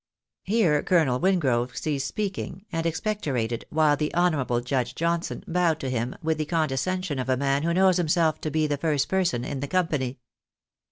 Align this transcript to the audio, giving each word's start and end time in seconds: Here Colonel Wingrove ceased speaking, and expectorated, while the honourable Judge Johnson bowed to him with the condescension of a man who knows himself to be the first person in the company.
Here 0.45 0.81
Colonel 0.81 1.19
Wingrove 1.19 1.77
ceased 1.77 2.07
speaking, 2.07 2.65
and 2.71 2.87
expectorated, 2.87 3.65
while 3.69 3.95
the 3.95 4.11
honourable 4.15 4.59
Judge 4.59 4.95
Johnson 4.95 5.43
bowed 5.47 5.79
to 5.81 5.91
him 5.91 6.15
with 6.23 6.39
the 6.39 6.45
condescension 6.45 7.19
of 7.19 7.29
a 7.29 7.37
man 7.37 7.61
who 7.61 7.71
knows 7.71 7.97
himself 7.97 8.41
to 8.41 8.49
be 8.49 8.65
the 8.65 8.77
first 8.77 9.07
person 9.07 9.45
in 9.45 9.59
the 9.59 9.67
company. 9.67 10.17